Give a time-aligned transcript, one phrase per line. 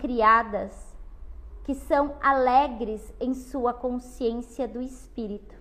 [0.00, 0.90] criadas
[1.62, 5.54] que são alegres em sua consciência do espírito.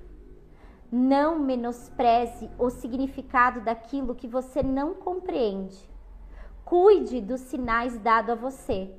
[0.92, 5.78] Não menospreze o significado daquilo que você não compreende.
[6.66, 8.96] Cuide dos sinais dados a você.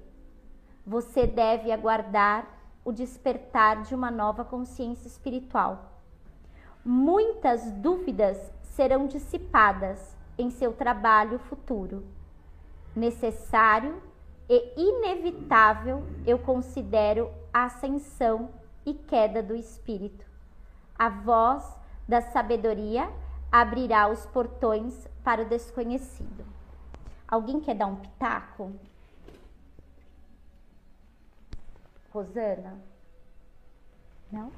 [0.87, 2.47] Você deve aguardar
[2.85, 5.91] o despertar de uma nova consciência espiritual.
[6.85, 12.05] Muitas dúvidas serão dissipadas em seu trabalho futuro.
[12.95, 14.01] Necessário
[14.53, 18.51] e inevitável eu considero a ascensão
[18.85, 20.27] e queda do espírito.
[20.99, 21.65] A voz
[22.09, 23.09] da sabedoria
[23.53, 26.45] abrirá os portões para o desconhecido.
[27.29, 28.73] Alguém quer dar um pitaco?
[32.13, 32.77] Rosana?
[34.33, 34.51] Não?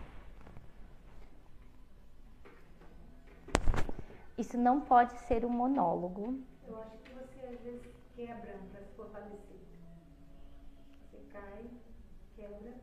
[4.38, 6.40] Isso não pode ser um monólogo.
[6.66, 9.61] Eu acho que você às vezes quebra para se fortalecer.
[11.32, 11.64] Cai,
[12.36, 12.74] quebra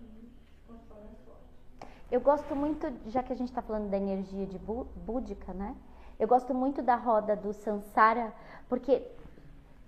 [0.00, 0.30] e
[0.66, 1.88] constrói mais forte.
[2.10, 5.74] Eu gosto muito, já que a gente está falando da energia de búdica, né?
[6.18, 8.32] Eu gosto muito da roda do Sansara,
[8.68, 9.02] porque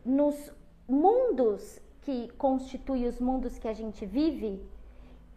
[0.04, 0.52] nos
[0.88, 4.64] mundos que constituem os mundos que a gente vive,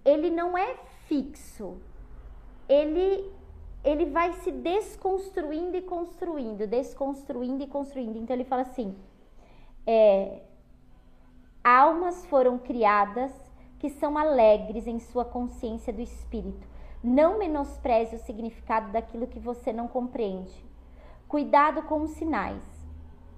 [0.06, 0.76] ele não é
[1.08, 1.78] fixo.
[2.68, 3.32] Ele
[3.84, 8.18] ele vai se desconstruindo e construindo, desconstruindo e construindo.
[8.18, 8.96] Então ele fala assim:
[9.88, 10.42] é,
[11.64, 13.32] almas foram criadas
[13.80, 16.68] que são alegres em sua consciência do espírito.
[17.04, 20.54] Não menospreze o significado daquilo que você não compreende.
[21.28, 22.64] Cuidado com os sinais.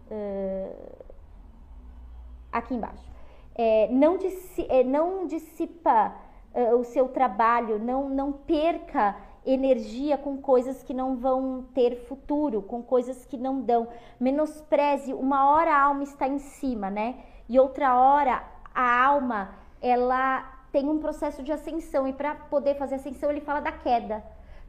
[0.10, 1.06] Uh,
[2.52, 3.10] aqui embaixo.
[3.54, 4.18] É, não,
[4.70, 6.16] é, não dissipa
[6.54, 12.62] uh, o seu trabalho, não, não perca energia com coisas que não vão ter futuro,
[12.62, 13.88] com coisas que não dão.
[14.20, 17.16] Menospreze, uma hora a alma está em cima, né?
[17.52, 18.42] E outra hora
[18.74, 23.60] a alma, ela tem um processo de ascensão e para poder fazer ascensão ele fala
[23.60, 24.24] da queda.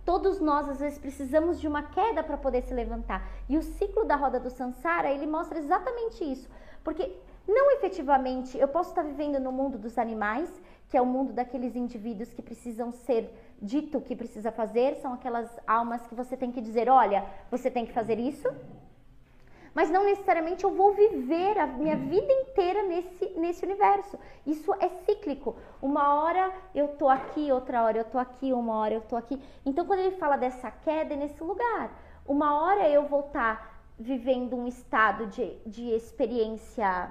[0.05, 3.25] Todos nós às vezes precisamos de uma queda para poder se levantar.
[3.49, 6.51] E o ciclo da roda do Sansara, ele mostra exatamente isso.
[6.83, 7.09] Porque
[7.47, 10.51] não efetivamente, eu posso estar vivendo no mundo dos animais,
[10.89, 13.33] que é o mundo daqueles indivíduos que precisam ser
[13.63, 17.87] dito que precisa fazer, são aquelas almas que você tem que dizer, olha, você tem
[17.87, 18.49] que fazer isso,
[19.75, 24.19] mas não necessariamente eu vou viver a minha vida inteira nesse, nesse universo.
[24.47, 25.57] Isso é cíclico.
[25.81, 29.41] Uma hora eu tô aqui, outra hora eu tô aqui, uma hora eu tô aqui.
[29.65, 31.91] Então, quando ele fala dessa queda, é nesse lugar.
[32.27, 37.11] Uma hora eu vou estar tá vivendo um estado de, de experiência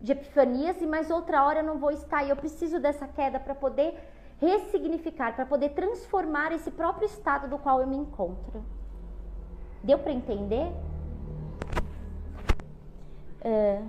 [0.00, 2.24] de epifanias, e mais outra hora eu não vou estar.
[2.24, 3.94] E eu preciso dessa queda para poder
[4.38, 8.64] ressignificar, para poder transformar esse próprio estado do qual eu me encontro.
[9.82, 10.72] Deu para entender?
[13.44, 13.86] Uh,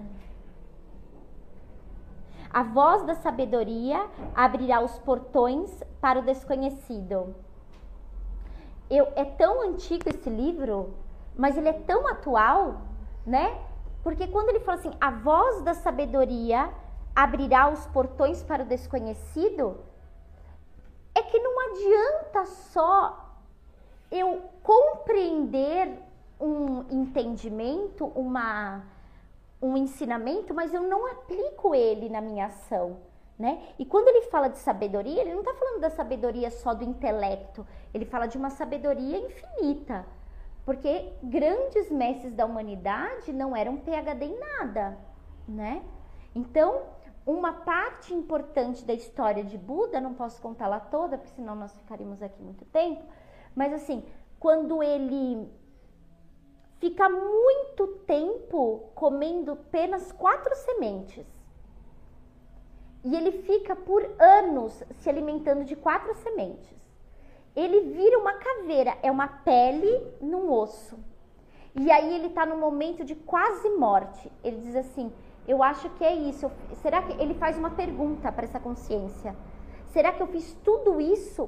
[2.55, 7.35] a voz da sabedoria abrirá os portões para o desconhecido.
[8.89, 10.93] Eu, é tão antigo esse livro,
[11.35, 12.81] mas ele é tão atual,
[13.25, 13.59] né?
[14.03, 16.71] Porque quando ele fala assim, a voz da sabedoria
[17.13, 19.77] abrirá os portões para o desconhecido,
[21.13, 23.35] é que não adianta só
[24.11, 25.99] eu compreender
[26.39, 28.83] um entendimento, uma,
[29.65, 32.97] um ensinamento, mas eu não aplico ele na minha ação.
[33.37, 33.61] Né?
[33.77, 37.67] E quando ele fala de sabedoria, ele não está falando da sabedoria só do intelecto,
[37.93, 40.05] ele fala de uma sabedoria infinita.
[40.63, 44.97] Porque grandes mestres da humanidade não eram PhD em nada,
[45.47, 45.83] né?
[46.33, 46.83] Então,
[47.25, 52.21] uma parte importante da história de Buda, não posso contá-la toda, porque senão nós ficaríamos
[52.21, 53.03] aqui muito tempo,
[53.55, 54.03] mas assim,
[54.39, 55.49] quando ele
[56.79, 61.25] fica muito tempo comendo apenas quatro sementes,
[63.03, 66.75] e ele fica por anos se alimentando de quatro sementes.
[67.55, 70.97] Ele vira uma caveira, é uma pele num osso.
[71.75, 74.31] E aí ele está no momento de quase morte.
[74.43, 75.13] Ele diz assim:
[75.47, 76.51] eu acho que é isso.
[76.81, 79.35] Será que ele faz uma pergunta para essa consciência?
[79.93, 81.47] Será que eu fiz tudo isso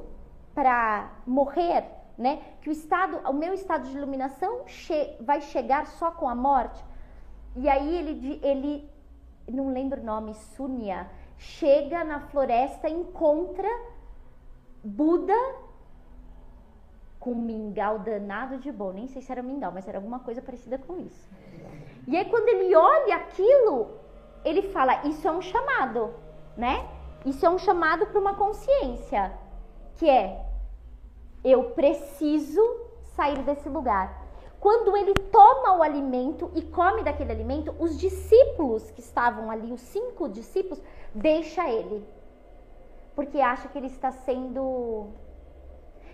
[0.53, 1.85] para morrer,
[2.17, 2.41] né?
[2.61, 6.83] Que o estado, o meu estado de iluminação che vai chegar só com a morte?
[7.55, 8.89] E aí ele ele
[9.47, 13.69] não lembro o nome, Sunya, chega na floresta, encontra
[14.83, 15.33] Buda
[17.19, 18.91] com um mingau danado de bom.
[18.91, 21.27] Nem sei se era mingau, mas era alguma coisa parecida com isso.
[22.07, 23.91] E aí quando ele olha aquilo,
[24.45, 26.13] ele fala: Isso é um chamado,
[26.55, 26.87] né?
[27.25, 29.33] Isso é um chamado para uma consciência,
[29.97, 30.46] que é:
[31.49, 32.61] Eu preciso
[33.15, 34.05] sair desse lugar.
[34.59, 39.79] Quando ele toma o alimento e come daquele alimento, os discípulos que estavam ali, os
[39.79, 40.81] cinco discípulos,
[41.15, 42.05] deixa ele.
[43.15, 45.07] Porque acha que ele está sendo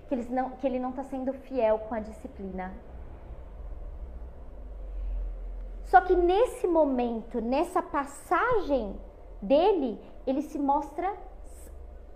[0.07, 2.71] que, eles não, que ele não está sendo fiel com a disciplina.
[5.85, 8.95] Só que nesse momento, nessa passagem
[9.41, 11.11] dele, ele se mostra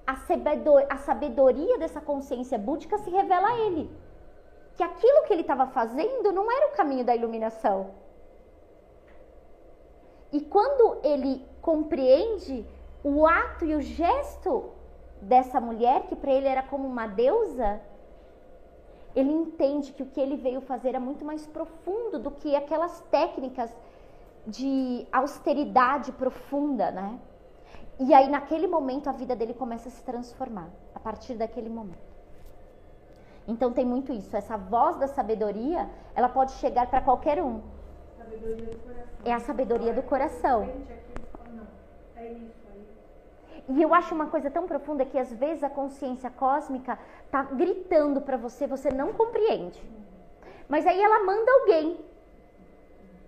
[0.08, 3.92] a sabedoria dessa consciência búdica se revela a ele.
[4.78, 7.92] Que aquilo que ele estava fazendo não era o caminho da iluminação.
[10.32, 12.66] E quando ele compreende
[13.04, 14.72] o ato e o gesto
[15.22, 17.82] dessa mulher, que para ele era como uma deusa,
[19.16, 23.02] ele entende que o que ele veio fazer é muito mais profundo do que aquelas
[23.10, 23.76] técnicas
[24.46, 27.20] de austeridade profunda, né?
[28.00, 31.98] E aí, naquele momento, a vida dele começa a se transformar, a partir daquele momento.
[33.48, 34.36] Então, tem muito isso.
[34.36, 37.62] Essa voz da sabedoria, ela pode chegar para qualquer um.
[39.26, 40.70] É a sabedoria do coração.
[43.70, 46.98] E eu acho uma coisa tão profunda que às vezes a consciência cósmica
[47.32, 49.82] tá gritando para você, você não compreende.
[50.70, 52.00] Mas aí ela manda alguém.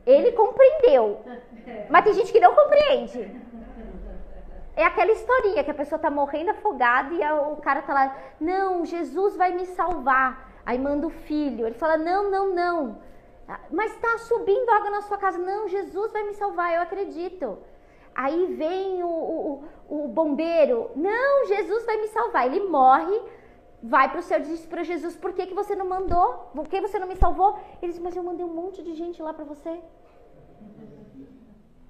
[0.05, 1.21] Ele compreendeu.
[1.89, 3.19] Mas tem gente que não compreende.
[4.79, 7.19] É aquela historinha que a pessoa tá morrendo afogada e
[7.53, 8.05] o cara tá lá,
[8.39, 10.29] não, Jesus vai me salvar.
[10.65, 11.65] Aí manda o filho.
[11.65, 12.77] Ele fala, não, não, não.
[13.69, 15.37] Mas tá subindo água na sua casa.
[15.37, 17.57] Não, Jesus vai me salvar, eu acredito.
[18.15, 20.91] Aí vem o, o, o bombeiro.
[20.95, 22.45] Não, Jesus vai me salvar.
[22.45, 23.21] Ele morre,
[23.83, 26.51] vai para o céu e diz para Jesus: Por que, que você não mandou?
[26.55, 27.59] Por que você não me salvou?
[27.81, 29.81] Ele diz: Mas eu mandei um monte de gente lá para você.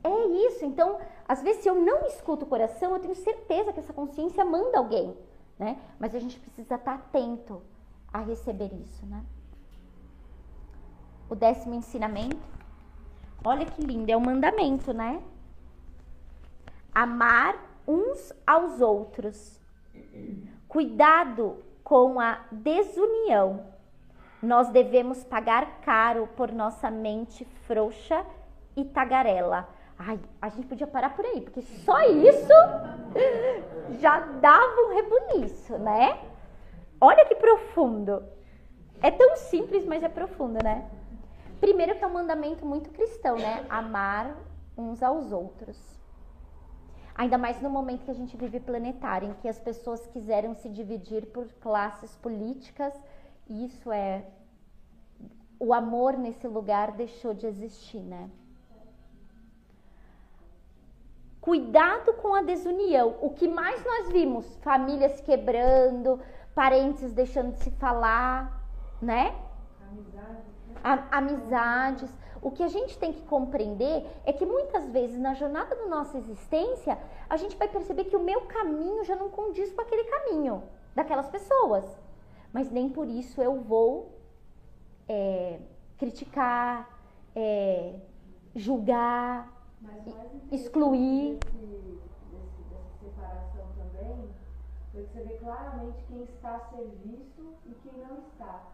[0.04, 0.66] É isso.
[0.66, 4.46] Então, às vezes, se eu não escuto o coração, eu tenho certeza que essa consciência
[4.46, 5.16] manda alguém,
[5.58, 5.80] né?
[6.00, 7.62] Mas a gente precisa estar atento
[8.12, 9.24] a receber isso, né?
[11.30, 12.38] O décimo ensinamento.
[13.44, 15.22] Olha que lindo, é um mandamento, né?
[16.94, 17.56] Amar
[17.88, 19.60] uns aos outros.
[20.68, 23.66] Cuidado com a desunião.
[24.42, 28.26] Nós devemos pagar caro por nossa mente frouxa
[28.76, 29.68] e tagarela
[30.02, 32.54] Ai, a gente podia parar por aí, porque só isso
[34.00, 36.24] já dava um rebuliço, né?
[37.02, 38.24] Olha que profundo.
[39.02, 40.90] É tão simples, mas é profundo, né?
[41.60, 43.66] Primeiro que é um mandamento muito cristão, né?
[43.70, 44.38] Amar
[44.78, 45.78] uns aos outros.
[47.14, 50.70] Ainda mais no momento que a gente vive planetário, em que as pessoas quiseram se
[50.70, 52.94] dividir por classes políticas,
[53.50, 54.24] e isso é
[55.60, 58.30] o amor nesse lugar deixou de existir, né?
[61.42, 63.16] Cuidado com a desunião.
[63.22, 64.46] O que mais nós vimos?
[64.58, 66.20] Famílias quebrando,
[66.54, 68.68] parentes deixando de se falar,
[69.02, 69.36] né?
[70.84, 72.14] A, amizades.
[72.42, 76.18] O que a gente tem que compreender é que muitas vezes na jornada da nossa
[76.18, 76.98] existência,
[77.30, 80.64] a gente vai perceber que o meu caminho já não condiz com aquele caminho
[80.94, 81.86] daquelas pessoas.
[82.52, 84.20] Mas nem por isso eu vou
[85.08, 85.60] é,
[85.98, 86.90] criticar,
[87.36, 87.96] é,
[88.56, 89.59] julgar,
[90.52, 91.40] excluir.
[91.40, 94.30] Desse, desse, dessa separação também,
[94.92, 98.74] foi que você vê claramente quem está a serviço e quem não está.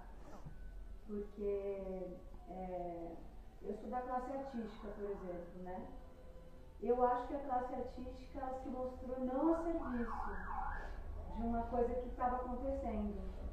[1.08, 2.18] Porque
[2.50, 3.12] é,
[3.62, 5.88] eu sou da classe artística, por exemplo, né?
[6.82, 10.12] Eu acho que a classe artística se mostrou não a serviço
[11.36, 13.45] de uma coisa que estava acontecendo.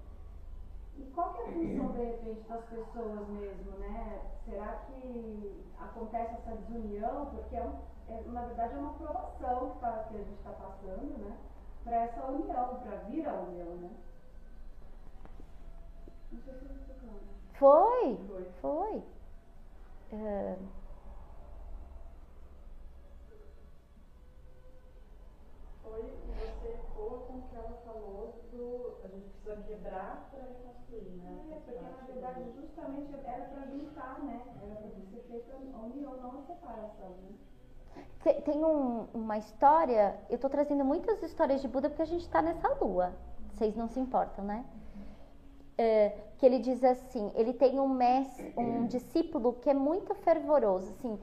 [0.96, 4.20] E qual que é a função, de repente, das pessoas mesmo, né?
[4.44, 7.26] Será que acontece essa desunião?
[7.26, 10.50] Porque, é, um, é na verdade, é uma provação que, tá, que a gente está
[10.50, 11.36] passando, né?
[11.84, 13.90] Para essa união, para vir a união, né?
[16.30, 17.20] Não sei se você falou.
[17.54, 18.50] Foi, foi.
[18.60, 19.02] foi.
[20.12, 20.81] Uh...
[25.92, 28.96] Foi, você ficou com o que ela falou do.
[29.04, 30.42] A gente precisa quebrar para
[31.00, 31.38] né?
[31.50, 34.40] É, porque na verdade justamente era para juntar, né?
[34.62, 38.40] Era para ser feita a união, não a separação, né?
[38.44, 42.40] Tem um, uma história, eu estou trazendo muitas histórias de Buda porque a gente está
[42.40, 43.12] nessa lua,
[43.52, 44.64] vocês não se importam, né?
[45.76, 50.90] É, que ele diz assim, ele tem um mestre, um discípulo que é muito fervoroso,
[50.90, 51.18] assim,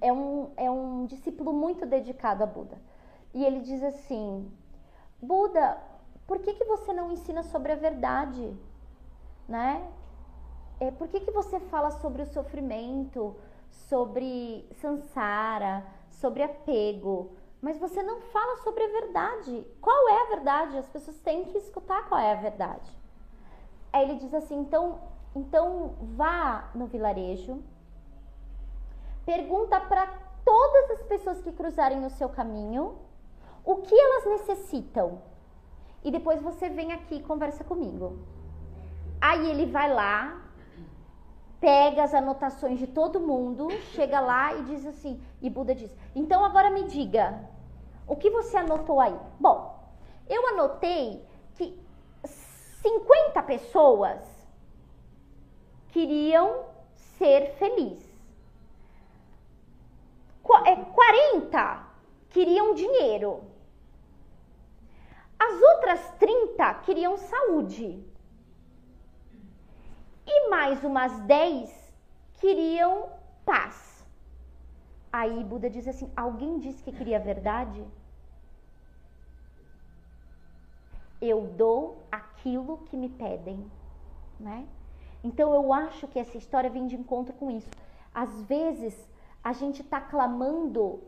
[0.00, 2.78] é um, é um discípulo muito dedicado a Buda.
[3.32, 4.50] E ele diz assim,
[5.22, 5.78] Buda,
[6.26, 8.56] por que, que você não ensina sobre a verdade?
[9.50, 9.84] né?
[10.78, 13.36] É, por que, que você fala sobre o sofrimento,
[13.68, 19.66] sobre samsara, sobre apego, mas você não fala sobre a verdade?
[19.82, 20.78] Qual é a verdade?
[20.78, 22.90] As pessoas têm que escutar qual é a verdade.
[23.92, 25.00] Aí ele diz assim: então
[25.34, 27.62] Então vá no vilarejo,
[29.26, 30.06] pergunta para
[30.44, 32.96] todas as pessoas que cruzarem o seu caminho
[33.70, 35.22] o que elas necessitam.
[36.02, 38.18] E depois você vem aqui e conversa comigo.
[39.20, 40.40] Aí ele vai lá,
[41.60, 46.44] pega as anotações de todo mundo, chega lá e diz assim, e Buda diz: "Então
[46.44, 47.38] agora me diga,
[48.06, 49.78] o que você anotou aí?" Bom,
[50.28, 51.22] eu anotei
[51.54, 51.78] que
[52.24, 54.20] 50 pessoas
[55.88, 56.64] queriam
[57.18, 58.08] ser felizes.
[60.42, 61.78] 40 é,
[62.30, 63.49] queriam dinheiro.
[65.40, 68.04] As outras 30 queriam saúde.
[70.26, 71.94] E mais umas 10
[72.34, 73.08] queriam
[73.44, 74.06] paz.
[75.10, 77.82] Aí Buda diz assim: alguém disse que queria verdade?
[81.20, 83.70] Eu dou aquilo que me pedem,
[84.38, 84.68] né?
[85.24, 87.70] Então eu acho que essa história vem de encontro com isso.
[88.14, 88.94] Às vezes
[89.42, 91.02] a gente está clamando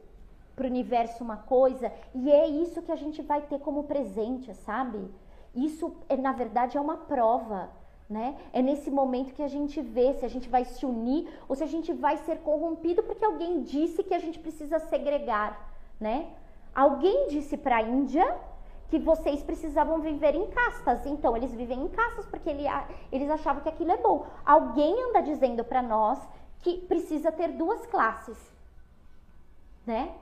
[0.55, 4.55] para o universo uma coisa e é isso que a gente vai ter como presente,
[4.55, 5.11] sabe?
[5.55, 7.71] Isso é na verdade é uma prova,
[8.09, 8.37] né?
[8.53, 11.63] É nesse momento que a gente vê se a gente vai se unir ou se
[11.63, 16.29] a gente vai ser corrompido porque alguém disse que a gente precisa segregar, né?
[16.75, 18.27] Alguém disse para a Índia
[18.89, 21.07] que vocês precisavam viver em castas.
[21.07, 22.65] Então, eles vivem em castas porque ele,
[23.11, 24.27] eles achavam que aquilo é bom.
[24.45, 26.19] Alguém anda dizendo para nós
[26.61, 28.37] que precisa ter duas classes,
[29.87, 30.15] né?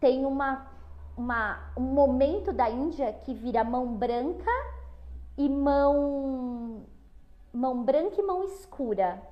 [0.00, 0.66] Tem uma,
[1.16, 4.50] uma, um momento da Índia que vira mão branca
[5.36, 6.82] e mão
[7.52, 9.22] mão branca e mão escura.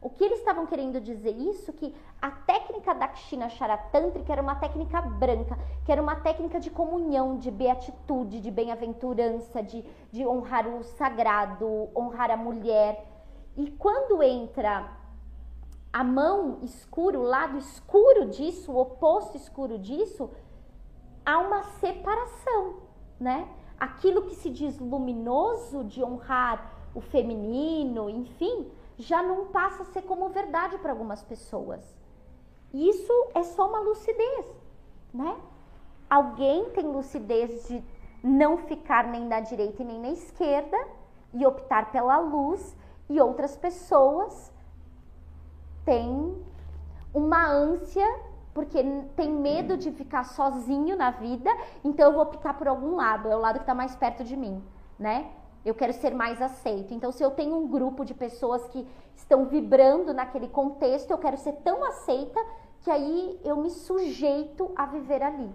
[0.00, 4.54] O que eles estavam querendo dizer isso que a técnica da Kshina Charatântrica era uma
[4.54, 10.68] técnica branca, que era uma técnica de comunhão, de beatitude, de bem-aventurança, de, de honrar
[10.68, 13.04] o sagrado, honrar a mulher.
[13.56, 14.88] E quando entra
[15.98, 20.30] a mão escura, o lado escuro disso, o oposto escuro disso,
[21.26, 22.76] há uma separação,
[23.18, 23.48] né?
[23.80, 30.02] Aquilo que se diz luminoso de honrar o feminino, enfim, já não passa a ser
[30.02, 31.82] como verdade para algumas pessoas.
[32.72, 34.46] Isso é só uma lucidez,
[35.12, 35.36] né?
[36.08, 37.82] Alguém tem lucidez de
[38.22, 40.78] não ficar nem na direita e nem na esquerda
[41.34, 42.76] e optar pela luz,
[43.10, 44.52] e outras pessoas
[45.88, 46.36] têm
[47.14, 48.06] uma ânsia
[48.52, 48.82] porque
[49.14, 51.50] tem medo de ficar sozinho na vida,
[51.84, 54.36] então eu vou optar por algum lado, é o lado que está mais perto de
[54.36, 54.62] mim,
[54.98, 55.30] né?
[55.64, 56.94] eu quero ser mais aceito.
[56.94, 61.36] Então, se eu tenho um grupo de pessoas que estão vibrando naquele contexto, eu quero
[61.36, 62.40] ser tão aceita
[62.80, 65.50] que aí eu me sujeito a viver ali.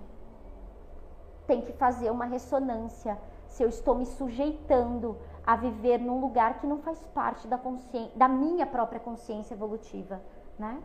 [1.47, 3.17] Tem que fazer uma ressonância.
[3.47, 7.59] Se eu estou me sujeitando a viver num lugar que não faz parte da,
[8.15, 10.21] da minha própria consciência evolutiva,
[10.57, 10.81] né?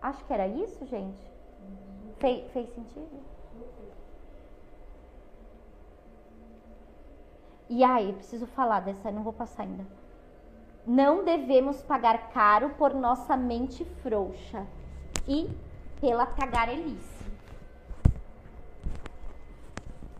[0.00, 1.20] Acho que era isso, gente.
[2.18, 3.20] Fe fez sentido?
[7.68, 9.84] E aí, preciso falar dessa, não vou passar ainda.
[10.86, 14.64] Não devemos pagar caro por nossa mente frouxa
[15.26, 15.50] e
[16.00, 17.26] pela tagarelice.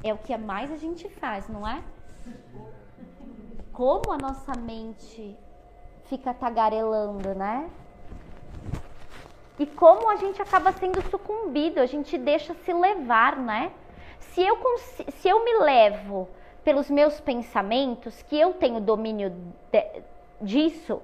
[0.02, 1.82] É o que mais a gente faz, não é?
[3.72, 5.36] Como a nossa mente
[6.04, 7.68] fica tagarelando, né?
[9.58, 13.72] E como a gente acaba sendo sucumbido, a gente deixa se levar, né?
[14.18, 16.28] Se eu, se eu me levo
[16.62, 19.30] pelos meus pensamentos, que eu tenho domínio
[19.70, 20.02] de,
[20.40, 21.00] disso,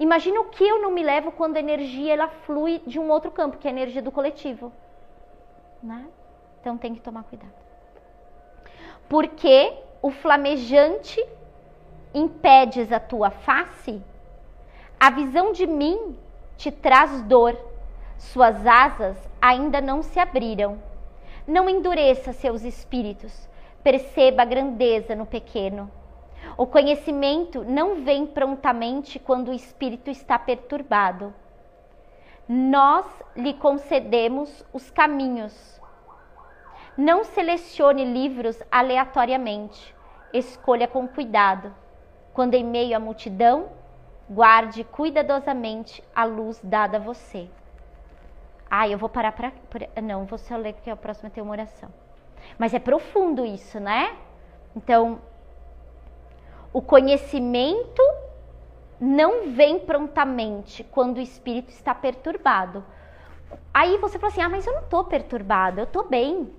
[0.00, 3.30] imagina o que eu não me levo quando a energia ela flui de um outro
[3.30, 4.72] campo, que é a energia do coletivo.
[5.82, 6.06] Né?
[6.60, 7.54] Então tem que tomar cuidado.
[9.08, 11.24] Porque o flamejante
[12.14, 14.02] impedes a tua face,
[14.98, 16.16] a visão de mim
[16.56, 17.56] te traz dor,
[18.16, 20.82] suas asas ainda não se abriram.
[21.46, 23.48] Não endureça seus espíritos,
[23.82, 25.90] Perceba a grandeza no pequeno.
[26.56, 31.32] O conhecimento não vem prontamente quando o espírito está perturbado.
[32.48, 35.77] Nós lhe concedemos os caminhos.
[36.98, 39.94] Não selecione livros aleatoriamente.
[40.32, 41.72] Escolha com cuidado.
[42.34, 43.68] Quando em meio à multidão,
[44.28, 47.48] guarde cuidadosamente a luz dada a você.
[48.68, 49.52] Ah, eu vou parar para.
[50.02, 51.88] Não, vou só ler que a próxima tem uma oração.
[52.58, 54.16] Mas é profundo isso, né?
[54.74, 55.20] Então,
[56.72, 58.02] o conhecimento
[59.00, 62.84] não vem prontamente quando o espírito está perturbado.
[63.72, 66.52] Aí você fala assim: ah, mas eu não estou perturbado, eu estou bem.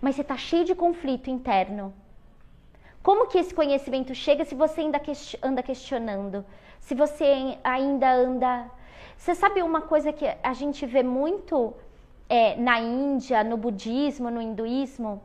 [0.00, 1.94] Mas você está cheio de conflito interno.
[3.02, 5.00] Como que esse conhecimento chega se você ainda
[5.42, 6.44] anda questionando?
[6.80, 8.70] Se você ainda anda.
[9.16, 11.74] Você sabe uma coisa que a gente vê muito
[12.28, 15.22] é, na Índia, no budismo, no hinduísmo?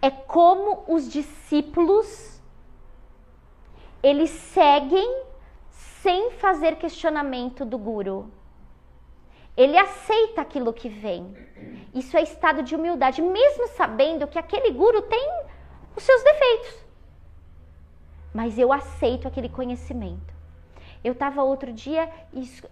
[0.00, 2.36] É como os discípulos
[4.02, 5.22] eles seguem
[6.02, 8.30] sem fazer questionamento do guru.
[9.56, 11.34] Ele aceita aquilo que vem.
[11.96, 15.44] Isso é estado de humildade, mesmo sabendo que aquele guru tem
[15.96, 16.84] os seus defeitos.
[18.34, 20.34] Mas eu aceito aquele conhecimento.
[21.02, 22.12] Eu estava outro dia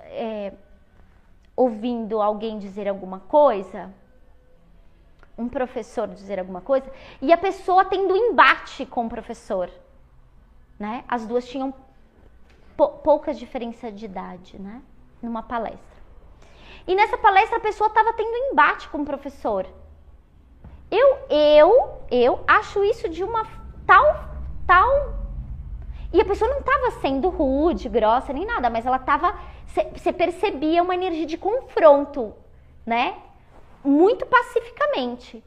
[0.03, 0.53] é,
[1.57, 3.91] ouvindo alguém dizer alguma coisa,
[5.39, 9.71] um professor dizer alguma coisa, e a pessoa tendo embate com o professor.
[10.79, 11.03] Né?
[11.09, 11.73] As duas tinham
[12.77, 14.83] pouca diferença de idade, né?
[15.23, 15.94] Numa palestra.
[16.87, 19.67] E nessa palestra a pessoa estava tendo embate com o professor.
[20.91, 23.47] Eu, eu, eu acho isso de uma
[23.87, 24.29] tal,
[24.67, 25.15] tal.
[26.13, 29.37] E a pessoa não estava sendo rude, grossa, nem nada, mas ela estava.
[29.67, 32.33] Você percebia uma energia de confronto,
[32.87, 33.17] né?
[33.83, 35.43] Muito pacificamente.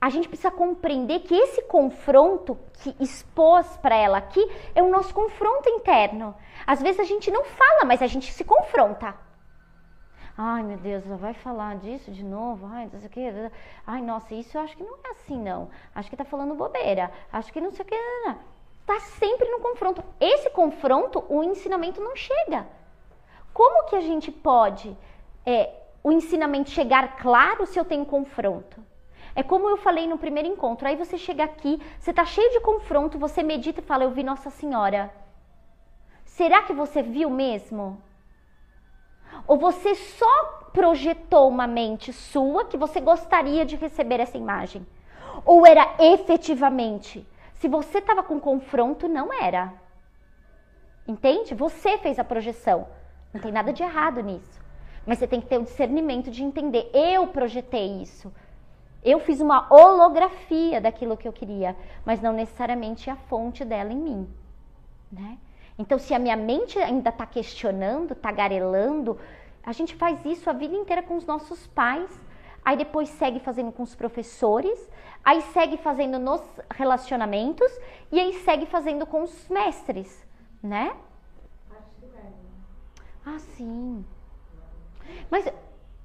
[0.00, 4.44] A gente precisa compreender que esse confronto que expôs para ela aqui
[4.74, 6.34] é o nosso confronto interno.
[6.66, 9.14] Às vezes a gente não fala, mas a gente se confronta.
[10.36, 12.66] Ai, meu Deus, vai falar disso de novo?
[12.66, 13.52] Ai, não sei o que.
[13.86, 15.70] Ai, nossa, isso eu acho que não é assim, não.
[15.94, 17.12] Acho que tá falando bobeira.
[17.32, 17.96] Acho que não sei o que.
[18.84, 20.02] Tá sempre no confronto.
[20.20, 22.66] Esse confronto, o ensinamento não chega.
[23.52, 24.96] Como que a gente pode
[25.46, 25.72] é,
[26.02, 28.82] o ensinamento chegar claro se eu tenho confronto?
[29.36, 30.88] É como eu falei no primeiro encontro.
[30.88, 34.24] Aí você chega aqui, você tá cheio de confronto, você medita e fala: Eu vi
[34.24, 35.12] Nossa Senhora.
[36.24, 38.02] Será que você viu mesmo?
[39.46, 44.86] Ou você só projetou uma mente sua que você gostaria de receber essa imagem?
[45.44, 47.26] Ou era efetivamente?
[47.54, 49.72] Se você estava com confronto, não era.
[51.06, 51.54] Entende?
[51.54, 52.86] Você fez a projeção.
[53.32, 54.60] Não tem nada de errado nisso.
[55.06, 56.90] Mas você tem que ter o discernimento de entender.
[56.94, 58.32] Eu projetei isso.
[59.04, 63.98] Eu fiz uma holografia daquilo que eu queria, mas não necessariamente a fonte dela em
[63.98, 64.28] mim,
[65.12, 65.36] né?
[65.78, 69.18] Então, se a minha mente ainda está questionando, tagarelando,
[69.62, 72.08] a gente faz isso a vida inteira com os nossos pais,
[72.64, 74.88] aí depois segue fazendo com os professores,
[75.24, 77.70] aí segue fazendo nos relacionamentos
[78.12, 80.24] e aí segue fazendo com os mestres,
[80.62, 80.94] né?
[83.26, 84.04] Ah, sim.
[85.30, 85.50] Mas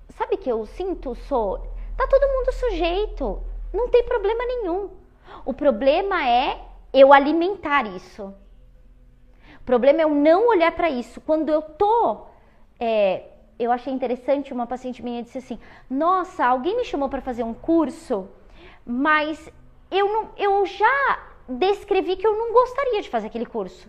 [0.10, 1.60] sabe que eu sinto, sou,
[1.96, 4.90] tá todo mundo sujeito, não tem problema nenhum.
[5.46, 6.60] O problema é
[6.92, 8.34] eu alimentar isso
[9.70, 11.22] problema é eu não olhar para isso.
[11.22, 12.26] Quando eu tô.
[12.80, 13.24] É,
[13.60, 17.54] eu achei interessante, uma paciente minha disse assim: Nossa, alguém me chamou para fazer um
[17.54, 18.28] curso,
[18.84, 19.52] mas
[19.92, 23.88] eu, não, eu já descrevi que eu não gostaria de fazer aquele curso.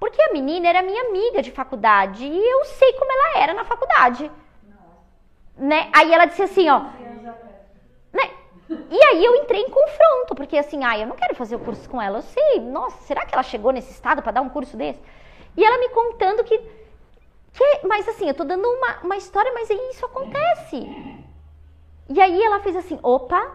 [0.00, 3.64] Porque a menina era minha amiga de faculdade e eu sei como ela era na
[3.64, 4.30] faculdade.
[5.56, 5.90] Né?
[5.94, 6.80] Aí ela disse assim, ó.
[8.12, 8.30] Né?
[8.68, 11.88] E aí eu entrei em confronto, porque assim, ah, eu não quero fazer o curso
[11.88, 12.18] com ela.
[12.18, 15.00] Eu sei, nossa, será que ela chegou nesse estado para dar um curso desse?
[15.56, 19.68] E ela me contando que, que mas assim, eu tô dando uma, uma história, mas
[19.68, 20.86] isso acontece.
[22.08, 23.54] E aí ela fez assim, opa,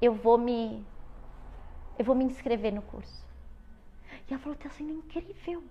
[0.00, 0.84] eu vou me
[1.98, 3.22] eu vou me inscrever no curso.
[4.28, 5.62] E ela falou, tá sendo incrível.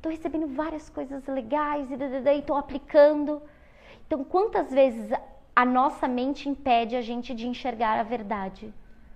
[0.00, 3.40] Tô recebendo várias coisas legais e tô aplicando.
[4.06, 5.10] Então, quantas vezes
[5.62, 8.74] a nossa mente impede a gente de enxergar a verdade,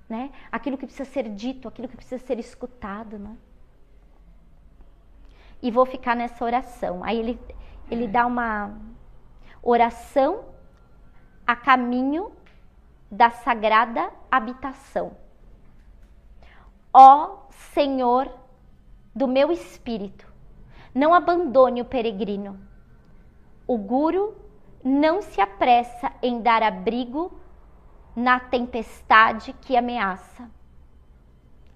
[0.09, 0.31] né?
[0.57, 3.37] Aquilo que precisa ser dito, aquilo que precisa ser escutado, né?
[5.61, 7.03] E vou ficar nessa oração.
[7.03, 7.41] Aí ele
[7.91, 8.79] ele dá uma
[9.61, 10.45] oração
[11.45, 12.31] a caminho
[13.11, 15.17] da sagrada habitação.
[16.95, 18.33] Ó Senhor
[19.13, 20.33] do meu espírito,
[20.95, 22.61] não abandone o peregrino.
[23.67, 24.46] O guru
[24.87, 27.37] não se apressa em dar abrigo
[28.15, 30.49] na tempestade que ameaça.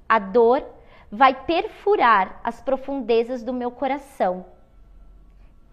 [0.09, 0.65] A dor
[1.11, 4.47] vai perfurar as profundezas do meu coração,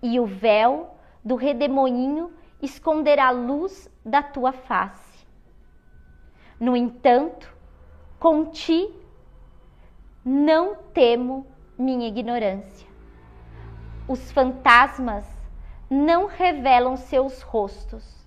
[0.02, 5.28] e o véu do redemoinho esconderá a luz da tua face.
[6.60, 7.56] No entanto,
[8.20, 8.92] com ti
[10.26, 11.46] não temo
[11.78, 12.88] minha ignorância.
[14.08, 15.37] Os fantasmas
[15.90, 18.26] não revelam seus rostos.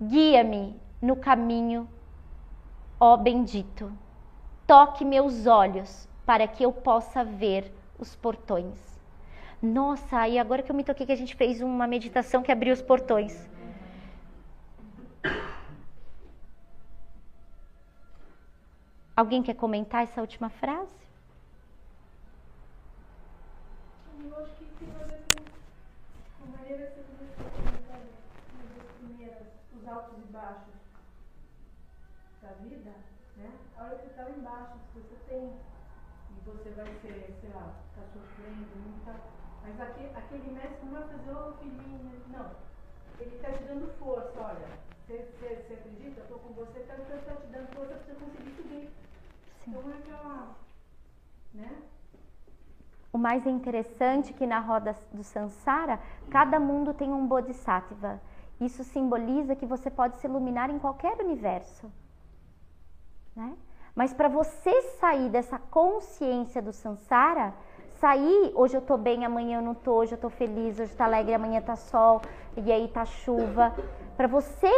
[0.00, 1.88] Guia-me no caminho,
[2.98, 3.92] ó bendito.
[4.66, 8.78] Toque meus olhos para que eu possa ver os portões.
[9.62, 12.72] Nossa, e agora que eu me toquei que a gente fez uma meditação que abriu
[12.72, 13.48] os portões.
[19.14, 20.96] Alguém quer comentar essa última frase?
[24.24, 29.86] Eu acho que tem a ver com a maneira que você começou nas primeiras, os
[29.86, 30.74] altos e baixos
[32.40, 32.92] da vida,
[33.36, 33.50] né?
[33.76, 35.52] A hora que você está lá embaixo, se você tem,
[36.30, 39.18] e você vai ser, sei lá, está sofrendo, não tá,
[39.62, 42.50] mas aquele, aquele mestre não vai fazer, ô oh, filhinho, não.
[43.18, 44.68] Ele está te dando força, olha.
[45.06, 46.20] Você, acredita?
[46.20, 48.90] Eu estou com você, está tá te dando força para você conseguir subir.
[49.64, 49.70] Sim.
[49.70, 50.56] Então é aquela.
[51.54, 51.82] Né?
[53.12, 58.20] O mais interessante é que na roda do Sansara, cada mundo tem um Bodhisattva.
[58.60, 61.92] Isso simboliza que você pode se iluminar em qualquer universo.
[63.36, 63.56] Né?
[63.94, 67.52] Mas para você sair dessa consciência do Sansara,
[68.00, 71.04] sair, hoje eu tô bem, amanhã eu não tô, hoje eu tô feliz, hoje tá
[71.04, 72.22] alegre, amanhã tá sol,
[72.56, 73.74] e aí tá chuva.
[74.16, 74.72] Para você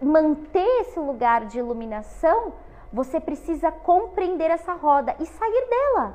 [0.00, 2.54] manter esse lugar de iluminação,
[2.92, 6.14] você precisa compreender essa roda e sair dela.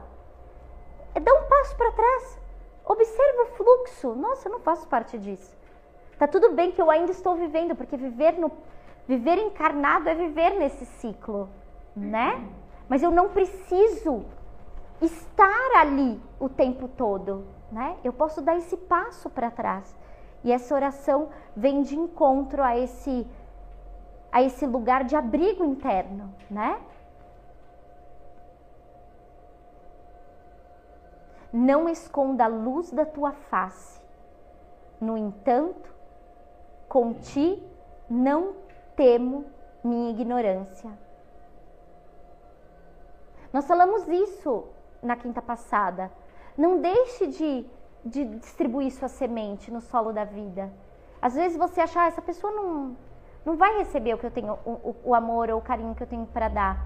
[1.13, 2.39] É dar um passo para trás.
[2.85, 4.15] Observa o fluxo.
[4.15, 5.55] Nossa, eu não faço parte disso.
[6.17, 8.51] Tá tudo bem que eu ainda estou vivendo, porque viver no
[9.07, 11.47] viver encarnado é viver nesse ciclo,
[11.95, 12.47] né?
[12.87, 14.25] Mas eu não preciso
[15.01, 17.97] estar ali o tempo todo, né?
[18.03, 19.95] Eu posso dar esse passo para trás.
[20.43, 23.27] E essa oração vem de encontro a esse
[24.31, 26.81] a esse lugar de abrigo interno, né?
[31.53, 34.01] Não esconda a luz da tua face.
[34.99, 35.89] No entanto,
[36.89, 37.63] com ti
[38.09, 38.55] não
[38.97, 39.45] temo
[39.81, 40.91] minha ignorância.
[43.55, 44.65] Nós falamos isso
[45.01, 46.11] na quinta passada.
[46.57, 47.65] Não deixe de,
[48.03, 50.69] de distribuir sua semente no solo da vida.
[51.21, 52.97] Às vezes você acha, ah, essa pessoa não,
[53.45, 56.07] não vai receber o que eu tenho, o, o, amor ou o carinho que eu
[56.07, 56.85] tenho para dar.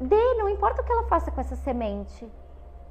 [0.00, 2.28] Dê, não importa o que ela faça com essa semente,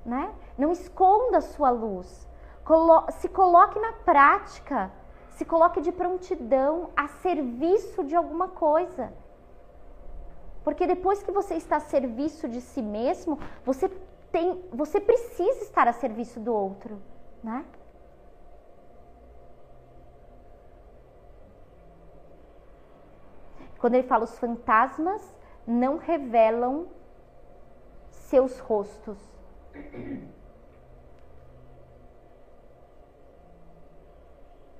[0.06, 0.34] né?
[0.58, 2.26] Não esconda a sua luz.
[2.64, 4.90] Colo se coloque na prática,
[5.32, 9.12] se coloque de prontidão a serviço de alguma coisa.
[10.66, 13.88] Porque depois que você está a serviço de si mesmo, você
[14.32, 17.00] tem, você precisa estar a serviço do outro,
[17.44, 17.64] né?
[23.80, 25.22] Quando ele fala os fantasmas
[25.68, 26.88] não revelam
[28.10, 29.20] seus rostos.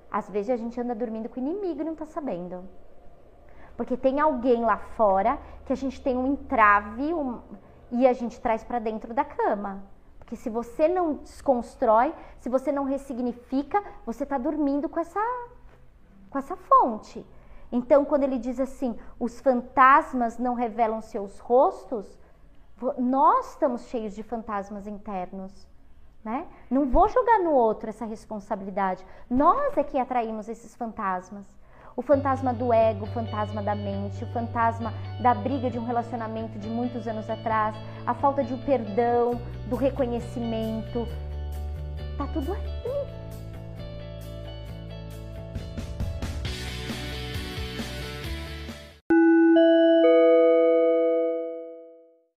[0.10, 2.68] Às vezes a gente anda dormindo com o inimigo e não está sabendo.
[3.76, 7.42] Porque tem alguém lá fora que a gente tem um entrave um,
[7.92, 9.84] e a gente traz para dentro da cama.
[10.20, 15.22] Porque se você não desconstrói, se você não ressignifica, você está dormindo com essa,
[16.30, 17.26] com essa fonte.
[17.72, 22.18] Então, quando ele diz assim, os fantasmas não revelam seus rostos,
[22.98, 25.68] nós estamos cheios de fantasmas internos.
[26.24, 26.48] Né?
[26.72, 29.06] Não vou jogar no outro essa responsabilidade.
[29.30, 31.46] Nós é que atraímos esses fantasmas.
[31.98, 36.60] O fantasma do ego, o fantasma da mente, o fantasma da briga de um relacionamento
[36.60, 37.74] de muitos anos atrás,
[38.06, 41.08] a falta de um perdão, do reconhecimento.
[42.18, 43.25] Tá tudo aí.